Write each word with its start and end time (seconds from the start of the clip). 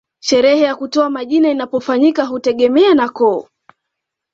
Sherehe 0.19 0.61
ya 0.63 0.75
kutoa 0.75 1.09
majina 1.09 1.49
inapofanyika 1.49 2.25
hutegemea 2.25 2.93
na 2.93 3.09
koo 3.09 3.47